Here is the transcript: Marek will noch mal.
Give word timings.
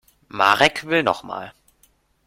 Marek 0.29 0.81
will 0.87 1.03
noch 1.03 1.21
mal. 1.21 1.53